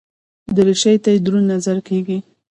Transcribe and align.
دریشي 0.55 0.93
ته 1.03 1.09
دروند 1.25 1.47
نظر 1.53 1.77
کېږي. 1.87 2.17